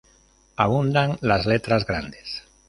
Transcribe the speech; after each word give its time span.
Abundan 0.55 1.19
las 1.21 1.45
letras 1.45 1.85
grandes. 1.85 2.41